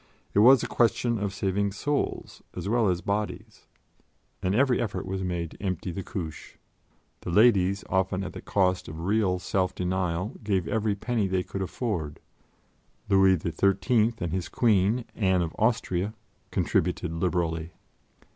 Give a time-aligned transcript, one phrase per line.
[0.33, 3.67] It was a question of saving souls as well as bodies,
[4.41, 6.57] and every effort was made to empty the Couche.
[7.19, 11.61] The Ladies, often at the cost of real self denial, gave every penny they could
[11.61, 12.19] afford;
[13.09, 16.15] Louis XIII and his Queen, Anne of Austria,
[16.49, 17.73] contributed liberally.